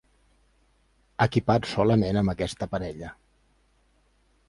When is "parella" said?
2.75-3.15